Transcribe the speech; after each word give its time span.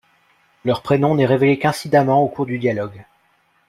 Leur 0.65 0.81
prénom 0.81 1.13
n'est 1.13 1.27
révélé 1.27 1.59
qu'incidemment 1.59 2.23
au 2.23 2.27
cours 2.27 2.47
du 2.47 2.57
dialogue. 2.57 3.05